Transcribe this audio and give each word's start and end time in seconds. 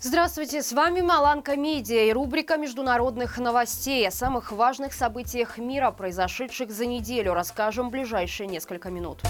Здравствуйте, 0.00 0.62
с 0.62 0.72
вами 0.72 1.00
Маланка 1.00 1.56
Медиа 1.56 2.04
и 2.04 2.12
рубрика 2.12 2.56
международных 2.56 3.36
новостей. 3.38 4.06
О 4.06 4.12
самых 4.12 4.52
важных 4.52 4.92
событиях 4.92 5.58
мира, 5.58 5.90
произошедших 5.90 6.70
за 6.70 6.86
неделю, 6.86 7.34
расскажем 7.34 7.88
в 7.88 7.90
ближайшие 7.90 8.46
несколько 8.46 8.90
минут. 8.90 9.20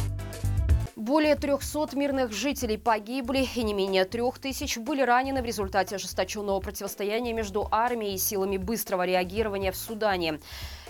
Более 0.94 1.36
300 1.36 1.96
мирных 1.96 2.32
жителей 2.32 2.76
погибли 2.76 3.48
и 3.54 3.62
не 3.62 3.72
менее 3.72 4.04
трех 4.04 4.38
тысяч 4.38 4.76
были 4.76 5.00
ранены 5.00 5.40
в 5.40 5.46
результате 5.46 5.96
ожесточенного 5.96 6.60
противостояния 6.60 7.32
между 7.32 7.66
армией 7.70 8.16
и 8.16 8.18
силами 8.18 8.58
быстрого 8.58 9.06
реагирования 9.06 9.72
в 9.72 9.76
Судане. 9.76 10.38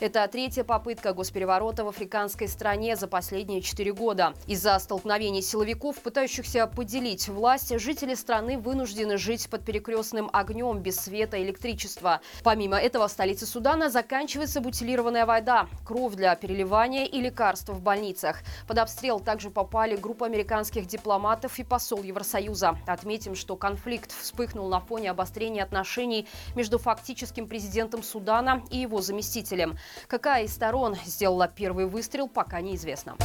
Это 0.01 0.29
третья 0.29 0.63
попытка 0.63 1.13
госпереворота 1.13 1.83
в 1.83 1.89
африканской 1.89 2.47
стране 2.47 2.95
за 2.95 3.09
последние 3.09 3.61
четыре 3.61 3.93
года. 3.93 4.33
Из-за 4.47 4.79
столкновений 4.79 5.43
силовиков, 5.43 5.97
пытающихся 6.01 6.69
поделить 6.69 7.27
власть, 7.27 7.77
жители 7.81 8.15
страны 8.15 8.59
вынуждены 8.59 9.19
жить 9.19 9.51
под 9.51 9.65
перекрестным 9.65 10.31
огнем 10.33 10.79
без 10.79 11.01
света 11.01 11.37
и 11.37 11.43
электричества. 11.43 12.21
Помимо 12.45 12.77
этого 12.77 13.09
в 13.09 13.11
столице 13.11 13.45
Судана 13.45 13.91
заканчивается 13.91 14.61
бутилированная 14.61 15.27
вода, 15.27 15.67
кровь 15.85 16.15
для 16.15 16.37
переливания 16.37 17.05
и 17.05 17.21
лекарства 17.21 17.73
в 17.73 17.83
больницах. 17.83 18.43
Под 18.69 18.79
обстрел 18.79 19.19
также 19.19 19.51
попали 19.51 19.97
группа 19.97 20.27
американских 20.27 20.87
дипломатов 20.87 21.59
и 21.59 21.65
посол 21.65 22.05
Евросоюза. 22.05 22.79
Отметим, 22.87 23.35
что 23.35 23.57
конфликт 23.57 24.13
вспыхнул 24.13 24.69
на 24.69 24.79
фоне 24.79 25.11
обострения 25.11 25.65
отношений 25.65 26.29
между 26.55 26.79
фактическим 26.79 27.49
президентом 27.49 28.05
Судана 28.05 28.63
и 28.71 28.79
его 28.79 29.01
заместителем. 29.01 29.77
Какая 30.07 30.45
из 30.45 30.55
сторон 30.55 30.97
сделала 31.05 31.49
первый 31.49 31.87
выстрел, 31.87 32.29
пока 32.29 32.61
неизвестно. 32.61 33.17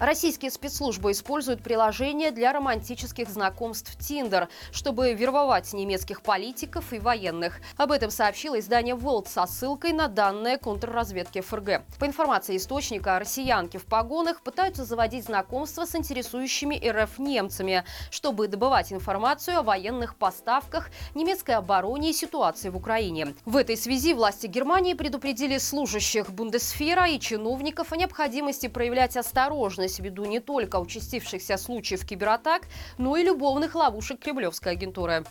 Российские 0.00 0.50
спецслужбы 0.50 1.12
используют 1.12 1.62
приложение 1.62 2.30
для 2.30 2.54
романтических 2.54 3.28
знакомств 3.28 3.98
Tinder, 3.98 4.48
чтобы 4.72 5.12
вербовать 5.12 5.74
немецких 5.74 6.22
политиков 6.22 6.94
и 6.94 6.98
военных. 6.98 7.60
Об 7.76 7.92
этом 7.92 8.10
сообщило 8.10 8.58
издание 8.58 8.94
World 8.94 9.28
со 9.28 9.44
ссылкой 9.44 9.92
на 9.92 10.08
данные 10.08 10.56
контрразведки 10.56 11.42
ФРГ. 11.42 11.82
По 11.98 12.06
информации 12.06 12.56
источника, 12.56 13.18
россиянки 13.18 13.76
в 13.76 13.84
погонах 13.84 14.40
пытаются 14.40 14.86
заводить 14.86 15.26
знакомства 15.26 15.84
с 15.84 15.94
интересующими 15.94 16.80
РФ 16.82 17.18
немцами, 17.18 17.84
чтобы 18.10 18.48
добывать 18.48 18.94
информацию 18.94 19.58
о 19.58 19.62
военных 19.62 20.16
поставках, 20.16 20.88
немецкой 21.14 21.56
обороне 21.56 22.10
и 22.10 22.14
ситуации 22.14 22.70
в 22.70 22.76
Украине. 22.78 23.34
В 23.44 23.54
этой 23.54 23.76
связи 23.76 24.14
власти 24.14 24.46
Германии 24.46 24.94
предупредили 24.94 25.58
служащих 25.58 26.30
Бундесфера 26.30 27.06
и 27.06 27.20
чиновников 27.20 27.92
о 27.92 27.98
необходимости 27.98 28.66
проявлять 28.66 29.18
осторожность 29.18 29.89
имелось 29.90 30.00
в 30.00 30.04
виду 30.04 30.24
не 30.24 30.40
только 30.40 30.76
участившихся 30.76 31.56
случаев 31.56 32.06
кибератак, 32.06 32.62
но 32.98 33.16
и 33.16 33.24
любовных 33.24 33.74
ловушек 33.74 34.20
кремлевской 34.20 34.72
агентуры. 34.72 35.24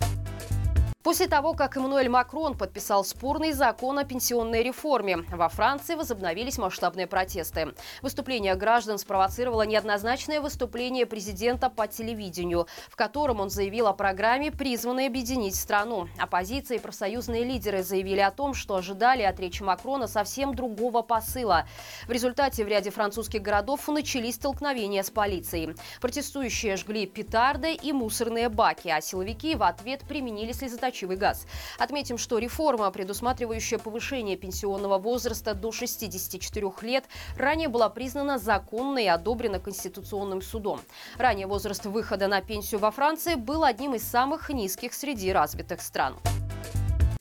После 1.02 1.28
того, 1.28 1.54
как 1.54 1.78
Эммануэль 1.78 2.10
Макрон 2.10 2.58
подписал 2.58 3.06
спорный 3.06 3.54
закон 3.54 3.98
о 4.00 4.04
пенсионной 4.04 4.62
реформе, 4.62 5.20
во 5.32 5.48
Франции 5.48 5.96
возобновились 5.96 6.58
масштабные 6.58 7.08
протесты. 7.08 7.74
Выступление 8.02 8.54
граждан 8.56 8.98
спровоцировало 8.98 9.62
неоднозначное 9.62 10.42
выступление 10.42 11.06
президента 11.06 11.70
по 11.70 11.88
телевидению, 11.88 12.68
в 12.90 12.98
котором 12.98 13.40
он 13.40 13.50
заявил 13.50 13.88
о 13.88 13.94
программе, 13.94 14.52
призванной 14.52 15.08
объединить 15.08 15.56
страну. 15.56 16.10
Оппозиция 16.18 16.80
и 16.80 16.82
профсоюзные 16.82 17.46
лидеры 17.46 17.82
заявили 17.82 18.20
о 18.20 18.30
том, 18.30 18.54
что 18.54 18.76
ожидали 18.76 19.22
от 19.22 19.40
речи 19.40 19.64
Макрона 19.64 20.06
совсем 20.06 20.54
другого 20.54 21.02
посыла. 21.02 21.66
В 22.08 22.12
результате 22.12 22.66
в 22.66 22.68
ряде 22.68 22.90
французских 22.90 23.42
городов 23.42 23.88
начались 23.88 24.36
столкновения 24.36 25.04
с 25.04 25.10
полицией. 25.10 25.78
Протестующие 26.02 26.76
жгли 26.76 27.06
петарды 27.06 27.74
и 27.74 27.94
мусорные 27.94 28.50
баки, 28.50 28.90
а 28.90 29.00
силовики 29.00 29.56
в 29.56 29.64
ответ 29.64 30.02
применили 30.02 30.52
слезоточивые 30.52 30.89
слезоточивый 30.90 31.18
газ. 31.18 31.46
Отметим, 31.78 32.18
что 32.18 32.38
реформа, 32.38 32.90
предусматривающая 32.92 33.78
повышение 33.78 34.38
пенсионного 34.38 34.98
возраста 34.98 35.54
до 35.54 35.72
64 35.72 36.72
лет, 36.82 37.06
ранее 37.38 37.70
была 37.70 37.90
признана 37.90 38.38
законной 38.38 39.06
и 39.06 39.08
одобрена 39.08 39.60
Конституционным 39.60 40.42
судом. 40.42 40.82
Ранее 41.18 41.48
возраст 41.48 41.86
выхода 41.86 42.28
на 42.28 42.42
пенсию 42.42 42.80
во 42.80 42.92
Франции 42.92 43.36
был 43.36 43.64
одним 43.64 43.96
из 43.96 44.04
самых 44.04 44.50
низких 44.50 44.94
среди 44.94 45.32
развитых 45.32 45.82
стран. 45.82 46.16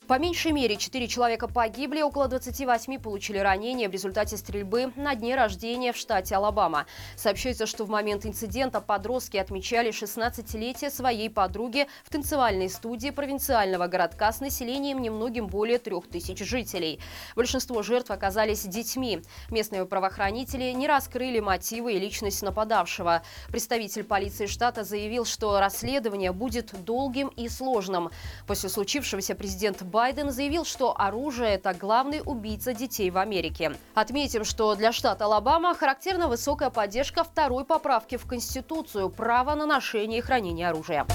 По 0.09 0.17
меньшей 0.17 0.53
мере 0.53 0.75
4 0.75 1.07
человека 1.07 1.47
погибли, 1.47 2.01
около 2.01 2.27
28 2.27 2.97
получили 2.97 3.37
ранения 3.37 3.87
в 3.87 3.91
результате 3.91 4.37
стрельбы 4.37 4.91
на 4.95 5.13
дне 5.13 5.35
рождения 5.35 5.93
в 5.93 5.97
штате 5.97 6.35
Алабама. 6.35 6.87
Сообщается, 7.15 7.67
что 7.67 7.85
в 7.85 7.89
момент 7.89 8.25
инцидента 8.25 8.81
подростки 8.81 9.37
отмечали 9.37 9.91
16-летие 9.91 10.89
своей 10.89 11.29
подруги 11.29 11.85
в 12.03 12.09
танцевальной 12.09 12.71
студии 12.71 13.11
провинциального 13.11 13.85
городка 13.85 14.33
с 14.33 14.39
населением 14.39 14.99
немногим 14.99 15.45
более 15.45 15.77
3000 15.77 16.43
жителей. 16.43 16.99
Большинство 17.35 17.83
жертв 17.83 18.09
оказались 18.09 18.63
детьми. 18.63 19.21
Местные 19.51 19.85
правоохранители 19.85 20.71
не 20.71 20.87
раскрыли 20.87 21.39
мотивы 21.39 21.93
и 21.93 21.99
личность 21.99 22.41
нападавшего. 22.41 23.21
Представитель 23.49 24.05
полиции 24.05 24.47
штата 24.47 24.83
заявил, 24.83 25.25
что 25.25 25.59
расследование 25.59 26.31
будет 26.31 26.73
долгим 26.83 27.27
и 27.27 27.47
сложным. 27.47 28.09
После 28.47 28.69
случившегося 28.69 29.35
президент 29.35 29.83
Байден 29.83 29.98
Байден 29.99 30.31
заявил, 30.31 30.63
что 30.63 30.95
оружие– 30.97 31.49
это 31.55 31.73
главный 31.73 32.21
убийца 32.25 32.73
детей 32.73 33.11
в 33.11 33.17
Америке. 33.17 33.73
Отметим, 33.95 34.45
что 34.45 34.73
для 34.75 34.93
штата 34.93 35.25
Алабама 35.25 35.75
характерна 35.75 36.29
высокая 36.29 36.69
поддержка 36.69 37.25
второй 37.25 37.65
поправки 37.65 38.15
в 38.15 38.25
Конституцию– 38.25 39.09
право 39.17 39.55
на 39.55 39.65
ношение 39.65 40.19
и 40.19 40.21
хранение 40.21 40.69
оружия. 40.69 41.05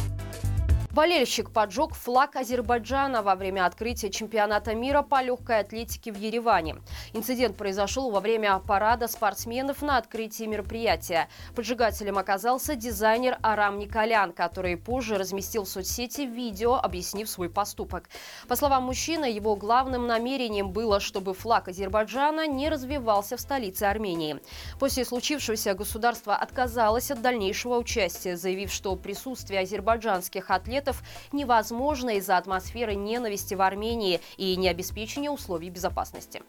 Болельщик 0.94 1.50
поджег 1.50 1.93
флаг 1.93 2.37
Азербайджана 2.37 3.25
во 3.25 3.34
время 3.34 3.66
открытия 3.66 4.10
чемпионата 4.10 4.77
мира 4.77 5.03
по 5.03 5.21
легкой 5.21 5.59
атлетике 5.59 6.12
в 6.12 6.16
Ереване. 6.16 6.77
Инцидент 7.12 7.56
произошел 7.56 8.12
во 8.12 8.21
время 8.21 8.56
парада 8.60 9.09
спортсменов 9.09 9.82
на 9.82 9.97
открытии 9.97 10.44
мероприятия. 10.44 11.28
Поджигателем 11.56 12.16
оказался 12.16 12.77
дизайнер 12.77 13.38
Арам 13.43 13.81
Николян, 13.81 14.32
который 14.32 14.77
позже 14.77 15.19
разместил 15.19 15.65
в 15.65 15.69
соцсети 15.69 16.21
видео, 16.21 16.77
объяснив 16.77 17.28
свой 17.28 17.50
поступок. 17.50 18.09
По 18.47 18.55
словам 18.55 18.84
мужчины, 18.84 19.25
его 19.25 19.56
главным 19.56 20.06
намерением 20.06 20.71
было, 20.71 21.00
чтобы 21.00 21.34
флаг 21.34 21.66
Азербайджана 21.66 22.47
не 22.47 22.69
развивался 22.69 23.37
в 23.37 23.41
столице 23.41 23.82
Армении. 23.82 24.41
После 24.78 25.05
случившегося 25.05 25.75
государство 25.75 26.37
отказалось 26.37 27.11
от 27.11 27.21
дальнейшего 27.21 27.78
участия, 27.78 28.37
заявив, 28.37 28.72
что 28.72 28.94
присутствие 28.94 29.62
азербайджанских 29.62 30.53
атлетов 30.53 30.83
приоритетов 30.84 31.02
невозможно 31.32 32.10
из-за 32.10 32.36
атмосферы 32.36 32.94
ненависти 32.94 33.54
в 33.54 33.62
Армении 33.62 34.20
и 34.36 34.56
необеспечения 34.56 35.30
условий 35.30 35.70
безопасности. 35.70 36.42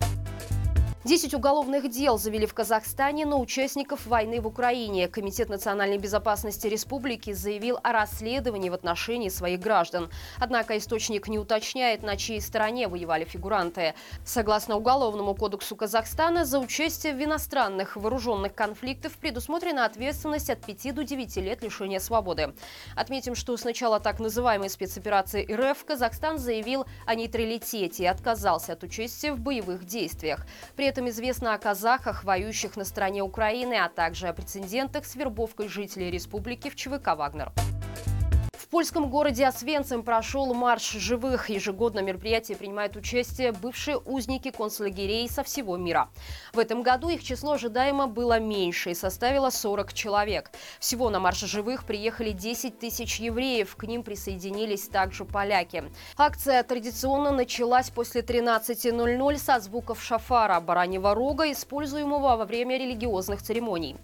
Десять 1.06 1.36
уголовных 1.36 1.88
дел 1.92 2.18
завели 2.18 2.48
в 2.48 2.56
Казахстане 2.56 3.28
на 3.28 3.38
участников 3.38 4.08
войны 4.08 4.42
в 4.42 4.48
Украине. 4.48 5.08
Комитет 5.08 5.50
национальной 5.50 6.00
безопасности 6.00 6.66
республики 6.66 7.32
заявил 7.32 7.78
о 7.84 7.92
расследовании 7.92 8.72
в 8.72 8.74
отношении 8.74 9.30
своих 9.30 9.60
граждан. 9.60 10.10
Однако 10.40 10.76
источник 10.76 11.28
не 11.28 11.38
уточняет, 11.38 12.02
на 12.02 12.18
чьей 12.18 12.42
стороне 12.42 12.88
воевали 12.88 13.24
фигуранты. 13.24 13.94
Согласно 14.26 14.78
Уголовному 14.78 15.36
кодексу 15.36 15.76
Казахстана, 15.76 16.44
за 16.44 16.58
участие 16.58 17.14
в 17.14 17.24
иностранных 17.24 17.98
вооруженных 17.98 18.56
конфликтах 18.56 19.12
предусмотрена 19.12 19.86
ответственность 19.86 20.50
от 20.50 20.66
5 20.66 20.96
до 20.96 21.04
9 21.04 21.38
лет 21.38 21.62
лишения 21.62 22.00
свободы. 22.00 22.56
Отметим, 22.96 23.36
что 23.36 23.56
с 23.56 23.64
начала 23.64 24.00
так 24.00 24.20
называемой 24.20 24.72
спецоперации 24.72 25.46
РФ 25.54 25.86
Казахстан 25.86 26.40
заявил 26.40 26.88
о 27.06 27.14
нейтралитете 27.14 28.06
и 28.06 28.08
отказался 28.08 28.74
от 28.74 28.82
участия 28.82 29.34
в 29.34 29.40
боевых 29.40 29.86
действиях. 29.86 30.48
При 30.76 30.95
этом 30.95 30.95
известно 31.10 31.54
о 31.54 31.58
казахах, 31.58 32.24
воюющих 32.24 32.76
на 32.78 32.86
стороне 32.86 33.22
Украины, 33.22 33.74
а 33.76 33.90
также 33.90 34.28
о 34.28 34.34
прецедентах 34.34 35.06
с 35.06 35.16
вербовкой 35.16 35.68
жителей 35.68 36.10
республики 36.10 36.70
в 36.70 36.76
ЧВК 36.76 37.16
«Вагнер». 37.16 37.52
Польском 38.76 39.10
городе 39.10 39.46
Освенцим 39.46 40.04
прошел 40.04 40.54
марш 40.54 40.92
живых. 40.92 41.50
Ежегодно 41.50 42.02
мероприятие 42.02 42.58
принимают 42.58 42.98
участие 42.98 43.54
бывшие 43.54 43.98
узники 43.98 44.52
концлагерей 44.52 45.30
со 45.30 45.44
всего 45.46 45.78
мира. 45.78 46.10
В 46.52 46.60
этом 46.60 46.84
году 46.84 47.08
их 47.08 47.24
число 47.24 47.54
ожидаемо 47.54 48.08
было 48.08 48.38
меньше 48.38 48.92
и 48.92 48.94
составило 48.94 49.50
40 49.50 49.94
человек. 49.94 50.52
Всего 50.82 51.10
на 51.10 51.22
марш 51.22 51.40
живых 51.40 51.86
приехали 51.86 52.32
10 52.32 52.78
тысяч 52.78 53.22
евреев. 53.22 53.78
К 53.78 53.84
ним 53.86 54.04
присоединились 54.04 54.90
также 54.90 55.24
поляки. 55.24 55.86
Акция 56.18 56.62
традиционно 56.62 57.32
началась 57.32 57.90
после 57.90 58.24
13.00 58.24 59.38
со 59.38 59.62
звуков 59.62 60.04
шафара, 60.04 60.60
бараньего 60.60 61.16
рога, 61.16 61.50
используемого 61.50 62.36
во 62.36 62.44
время 62.44 62.78
религиозных 62.78 63.42
церемоний. 63.42 63.96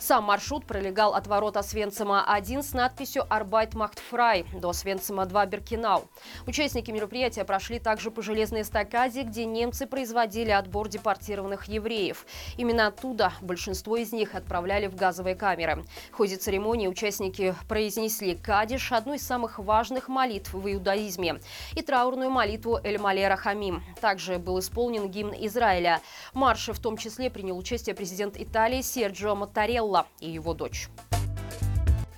Сам 0.00 0.24
маршрут 0.24 0.64
пролегал 0.64 1.14
от 1.14 1.26
ворота 1.26 1.60
Свенцима-1 1.60 2.62
с 2.62 2.72
надписью 2.72 3.24
«Арбайт 3.28 3.74
Махт 3.74 3.98
Фрай» 3.98 4.46
до 4.54 4.72
Свенцима-2 4.72 5.46
Беркинау. 5.48 6.08
Участники 6.46 6.92
мероприятия 6.92 7.44
прошли 7.44 7.80
также 7.80 8.12
по 8.12 8.22
железной 8.22 8.62
эстакаде, 8.62 9.22
где 9.22 9.44
немцы 9.44 9.86
производили 9.86 10.50
отбор 10.50 10.88
депортированных 10.88 11.64
евреев. 11.64 12.26
Именно 12.56 12.86
оттуда 12.86 13.32
большинство 13.40 13.96
из 13.96 14.12
них 14.12 14.36
отправляли 14.36 14.86
в 14.86 14.94
газовые 14.94 15.34
камеры. 15.34 15.84
В 16.12 16.16
ходе 16.16 16.36
церемонии 16.36 16.86
участники 16.86 17.54
произнесли 17.68 18.36
«Кадиш»– 18.36 18.92
одну 18.92 19.14
из 19.14 19.26
самых 19.26 19.58
важных 19.58 20.08
молитв 20.08 20.54
в 20.54 20.72
иудаизме, 20.72 21.40
и 21.74 21.82
траурную 21.82 22.30
молитву 22.30 22.78
«Эль-Малера 22.82 23.36
Хамим». 23.36 23.82
Также 24.00 24.38
был 24.38 24.60
исполнен 24.60 25.08
гимн 25.10 25.34
Израиля. 25.46 26.00
Марше 26.34 26.72
в 26.72 26.78
том 26.78 26.96
числе 26.96 27.30
принял 27.30 27.58
участие 27.58 27.96
президент 27.96 28.36
Италии 28.38 28.80
Серджио 28.80 29.34
Моттарелла 29.34 29.87
Мелла 29.88 30.06
и 30.20 30.28
его 30.28 30.52
дочь. 30.52 30.90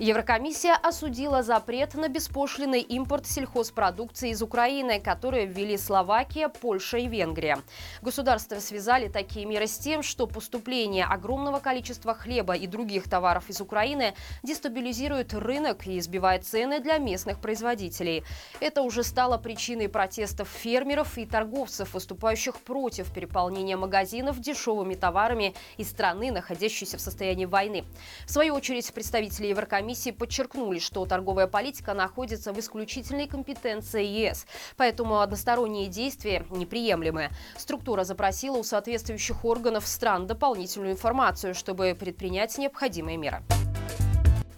Еврокомиссия 0.00 0.76
осудила 0.76 1.43
запрет 1.43 1.93
на 1.93 2.08
беспошлиный 2.08 2.81
импорт 2.81 3.26
сельхозпродукции 3.26 4.31
из 4.31 4.41
Украины, 4.41 4.99
которые 4.99 5.44
ввели 5.44 5.76
Словакия, 5.76 6.49
Польша 6.49 6.97
и 6.97 7.06
Венгрия. 7.06 7.58
Государства 8.00 8.61
связали 8.61 9.08
такие 9.08 9.44
меры 9.44 9.67
с 9.67 9.76
тем, 9.76 10.02
что 10.02 10.26
поступление 10.26 11.05
огромного 11.05 11.58
количества 11.58 12.14
хлеба 12.14 12.55
и 12.55 12.67
других 12.67 13.11
товаров 13.11 13.50
из 13.50 13.61
Украины 13.61 14.14
дестабилизирует 14.43 15.35
рынок 15.35 15.87
и 15.87 15.99
избивает 15.99 16.47
цены 16.47 16.81
для 16.81 16.97
местных 16.97 17.38
производителей. 17.38 18.25
Это 18.58 18.81
уже 18.81 19.05
стало 19.05 19.37
причиной 19.37 19.91
протестов 19.91 20.49
фермеров 20.49 21.19
и 21.19 21.26
торговцев, 21.26 21.93
выступающих 21.93 22.56
против 22.61 23.12
переполнения 23.12 23.76
магазинов 23.76 24.41
дешевыми 24.41 24.94
товарами 24.94 25.55
из 25.76 25.91
страны, 25.91 26.32
находящейся 26.32 26.97
в 26.97 27.02
состоянии 27.02 27.44
войны. 27.44 27.85
В 28.25 28.31
свою 28.31 28.55
очередь, 28.55 28.91
представители 28.94 29.49
Еврокомиссии 29.49 29.89
комиссии 29.90 30.12
подчеркнули, 30.12 30.78
что 30.78 31.04
торговая 31.04 31.48
политика 31.48 31.94
находится 31.94 32.52
в 32.52 32.60
исключительной 32.60 33.26
компетенции 33.26 34.04
ЕС, 34.04 34.46
поэтому 34.76 35.19
односторонние 35.19 35.88
действия 35.88 36.46
неприемлемы. 36.50 37.31
Структура 37.56 38.04
запросила 38.04 38.56
у 38.56 38.62
соответствующих 38.62 39.44
органов 39.44 39.88
стран 39.88 40.28
дополнительную 40.28 40.92
информацию, 40.92 41.56
чтобы 41.56 41.96
предпринять 41.98 42.56
необходимые 42.56 43.16
меры. 43.16 43.42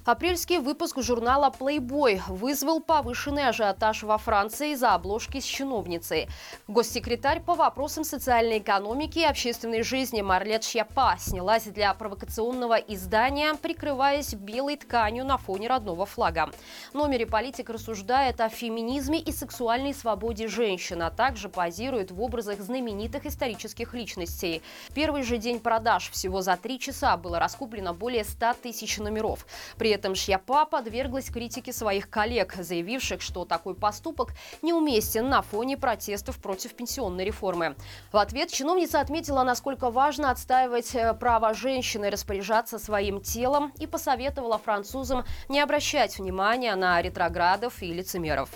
Апрельский 0.04 0.58
выпуск 0.58 1.00
журнала 1.00 1.54
Playboy 1.56 2.20
вызвал 2.26 2.80
повышенный 2.80 3.46
ажиотаж 3.46 4.02
во 4.02 4.18
Франции 4.18 4.72
из-за 4.72 4.94
обложки 4.94 5.38
с 5.38 5.44
чиновницей. 5.44 6.28
Госсекретарь 6.66 7.38
по 7.38 7.54
вопросам 7.54 8.02
социальной 8.02 8.58
экономики 8.58 9.20
и 9.20 9.24
общественной 9.24 9.84
жизни 9.84 10.20
Марлет 10.20 10.64
Шьяпа 10.64 11.14
снялась 11.20 11.62
для 11.62 11.94
провокационного 11.94 12.74
издания, 12.78 13.54
прикрываясь 13.54 14.34
белой 14.34 14.76
тканью 14.76 15.24
на 15.24 15.38
фоне 15.38 15.68
родного 15.68 16.04
флага. 16.04 16.50
В 16.90 16.96
номере 16.96 17.24
политик 17.24 17.70
рассуждает 17.70 18.40
о 18.40 18.48
феминизме 18.48 19.20
и 19.20 19.30
сексуальной 19.30 19.94
свободе 19.94 20.48
женщин, 20.48 21.00
а 21.02 21.12
также 21.12 21.48
позирует 21.48 22.10
в 22.10 22.20
образах 22.20 22.60
знаменитых 22.60 23.24
исторических 23.24 23.94
личностей. 23.94 24.62
Первый 24.94 25.22
же 25.22 25.38
день 25.38 25.60
продаж 25.60 26.10
всего 26.10 26.42
за 26.42 26.56
три 26.56 26.80
часа 26.80 27.16
было 27.16 27.38
раскуплено 27.38 27.94
более 27.94 28.24
100 28.24 28.54
тысяч 28.62 28.98
номеров. 28.98 29.46
При 29.78 29.91
этом 29.92 30.14
Шьяпа 30.14 30.64
подверглась 30.64 31.30
критике 31.30 31.72
своих 31.72 32.10
коллег, 32.10 32.54
заявивших, 32.54 33.22
что 33.22 33.44
такой 33.44 33.74
поступок 33.74 34.32
неуместен 34.62 35.28
на 35.28 35.42
фоне 35.42 35.76
протестов 35.76 36.38
против 36.38 36.74
пенсионной 36.74 37.24
реформы. 37.24 37.76
В 38.12 38.16
ответ 38.16 38.50
чиновница 38.50 39.00
отметила, 39.00 39.42
насколько 39.42 39.90
важно 39.90 40.30
отстаивать 40.30 40.94
э, 40.94 41.14
право 41.14 41.54
женщины 41.54 42.10
распоряжаться 42.10 42.78
своим 42.78 43.20
телом 43.20 43.72
и 43.78 43.86
посоветовала 43.86 44.58
французам 44.58 45.24
не 45.48 45.60
обращать 45.60 46.18
внимания 46.18 46.74
на 46.74 47.00
ретроградов 47.00 47.82
и 47.82 47.92
лицемеров. 47.92 48.50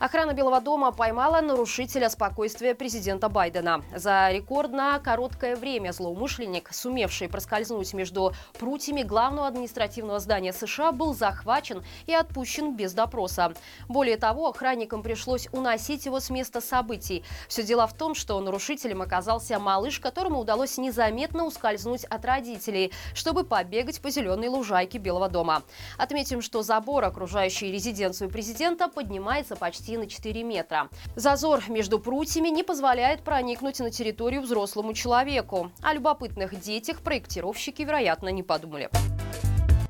Охрана 0.00 0.32
Белого 0.32 0.62
дома 0.62 0.92
поймала 0.92 1.42
нарушителя 1.42 2.08
спокойствия 2.08 2.74
президента 2.74 3.28
Байдена. 3.28 3.84
За 3.94 4.30
рекордно 4.30 4.98
короткое 5.04 5.56
время 5.56 5.92
злоумышленник, 5.92 6.72
сумевший 6.72 7.28
проскользнуть 7.28 7.92
между 7.92 8.32
прутьями 8.58 9.02
главного 9.02 9.46
административного 9.48 10.18
здания 10.18 10.54
США, 10.54 10.92
был 10.92 11.12
захвачен 11.12 11.84
и 12.06 12.14
отпущен 12.14 12.74
без 12.74 12.94
допроса. 12.94 13.52
Более 13.88 14.16
того, 14.16 14.48
охранникам 14.48 15.02
пришлось 15.02 15.48
уносить 15.52 16.06
его 16.06 16.18
с 16.18 16.30
места 16.30 16.62
событий. 16.62 17.22
Все 17.46 17.62
дело 17.62 17.86
в 17.86 17.92
том, 17.92 18.14
что 18.14 18.40
нарушителем 18.40 19.02
оказался 19.02 19.58
малыш, 19.58 20.00
которому 20.00 20.38
удалось 20.38 20.78
незаметно 20.78 21.44
ускользнуть 21.44 22.06
от 22.06 22.24
родителей, 22.24 22.90
чтобы 23.12 23.44
побегать 23.44 24.00
по 24.00 24.08
зеленой 24.08 24.48
лужайке 24.48 24.96
Белого 24.96 25.28
дома. 25.28 25.62
Отметим, 25.98 26.40
что 26.40 26.62
забор, 26.62 27.04
окружающий 27.04 27.70
резиденцию 27.70 28.30
президента, 28.30 28.88
поднимается 28.88 29.56
почти 29.56 29.89
почти 29.90 29.96
на 29.96 30.06
4 30.06 30.44
метра. 30.44 30.88
Зазор 31.16 31.62
между 31.68 31.98
прутьями 31.98 32.48
не 32.48 32.62
позволяет 32.62 33.22
проникнуть 33.22 33.80
на 33.80 33.90
территорию 33.90 34.42
взрослому 34.42 34.94
человеку. 34.94 35.70
О 35.82 35.94
любопытных 35.94 36.60
детях 36.60 37.00
проектировщики, 37.00 37.82
вероятно, 37.82 38.30
не 38.30 38.42
подумали. 38.42 38.88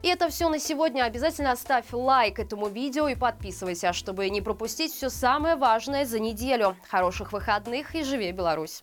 И 0.03 0.09
это 0.09 0.29
все 0.31 0.49
на 0.49 0.59
сегодня. 0.59 1.05
Обязательно 1.05 1.57
ставь 1.57 1.93
лайк 1.93 2.39
этому 2.39 2.69
видео 2.69 3.09
и 3.09 3.15
подписывайся, 3.15 3.93
чтобы 3.93 4.31
не 4.31 4.41
пропустить 4.41 4.93
все 4.93 5.11
самое 5.11 5.57
важное 5.57 6.07
за 6.07 6.19
неделю. 6.19 6.75
Хороших 6.89 7.33
выходных 7.33 7.95
и 7.95 8.03
живи 8.03 8.33
Беларусь! 8.33 8.79